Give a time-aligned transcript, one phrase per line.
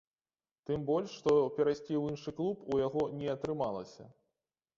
[0.69, 4.09] Тым больш, што перайсці ў іншы клуб у яго не атрымалася.